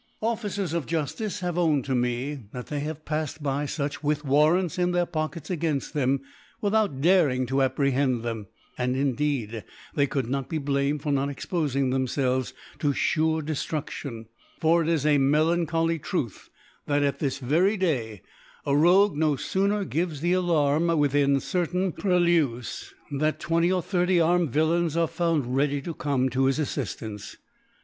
Officers 0.23 0.73
of 0.73 0.87
Juftice 0.87 1.41
have 1.41 1.59
owned 1.59 1.85
to 1.85 1.93
me, 1.93 2.39
that 2.53 2.65
they 2.65 2.79
have 2.79 3.05
pafTed 3.05 3.43
by 3.43 3.65
H 3.65 3.69
fuch 3.69 3.69
(h6) 3.69 3.87
fxach 3.99 4.03
with 4.03 4.25
Warrants 4.25 4.79
in 4.79 4.93
their 4.93 5.05
Poclccts 5.05 5.51
agaiftft 5.55 5.91
them, 5.91 6.21
without 6.59 7.01
darine 7.01 7.45
to 7.47 7.61
apprehend 7.61 8.23
ihem; 8.23 8.47
and 8.79 8.95
indeed 8.95 9.63
they 9.93 10.07
could 10.07 10.27
not 10.27 10.49
bebliimed 10.49 11.03
for 11.03 11.11
not 11.11 11.29
^xpofing 11.29 11.89
themfehres 11.91 12.51
to 12.79 12.93
fure 12.93 13.43
Deftrudtion^ 13.43 14.25
For 14.59 14.81
it 14.81 14.87
is 14.89 15.05
a 15.05 15.19
melancholy 15.19 15.99
Truth, 15.99 16.49
that, 16.87 17.03
at 17.03 17.19
thrs 17.19 17.39
vj5ry 17.39 17.77
Day, 17.79 18.21
a 18.65 18.75
Rogue 18.75 19.15
no 19.15 19.33
fooner 19.35 19.87
gives 19.87 20.21
the 20.21 20.33
Ar* 20.33 20.41
larm, 20.41 20.87
within 20.97 21.39
certain 21.39 21.91
Purlieus, 21.91 22.95
than 23.11 23.33
twenty 23.35 23.71
or 23.71 23.83
thirty 23.83 24.19
armed 24.19 24.49
Villains 24.49 24.97
are 24.97 25.05
found 25.05 25.55
ready 25.55 25.79
to 25.83 25.93
cotne 25.93 26.31
to 26.31 26.45
his 26.45 26.57
Affiftance. 26.57 27.35